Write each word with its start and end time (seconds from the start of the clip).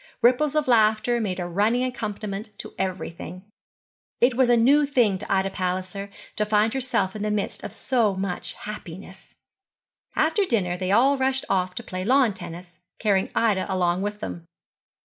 Ripples 0.23 0.55
of 0.55 0.67
laughter 0.67 1.21
made 1.21 1.39
a 1.39 1.45
running 1.45 1.83
accompaniment 1.83 2.57
to 2.57 2.73
everything. 2.79 3.43
It 4.19 4.33
was 4.33 4.49
a 4.49 4.57
new 4.57 4.87
thing 4.87 5.19
to 5.19 5.31
Ida 5.31 5.51
Palliser 5.51 6.09
to 6.37 6.43
find 6.43 6.73
herself 6.73 7.15
in 7.15 7.21
the 7.21 7.29
midst 7.29 7.63
of 7.63 7.71
so 7.71 8.15
much 8.15 8.53
happiness. 8.53 9.35
After 10.15 10.43
dinner 10.43 10.75
they 10.75 10.91
all 10.91 11.17
rushed 11.19 11.45
off 11.49 11.75
to 11.75 11.83
play 11.83 12.03
lawn 12.03 12.33
tennis, 12.33 12.79
carrying 12.97 13.29
Ida 13.35 13.67
along 13.71 14.01
with 14.01 14.21
them. 14.21 14.47